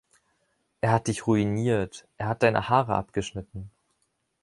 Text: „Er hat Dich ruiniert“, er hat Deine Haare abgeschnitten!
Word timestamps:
„Er 0.81 0.93
hat 0.93 1.07
Dich 1.09 1.27
ruiniert“, 1.27 2.07
er 2.17 2.29
hat 2.29 2.41
Deine 2.41 2.69
Haare 2.69 2.95
abgeschnitten! 2.95 3.69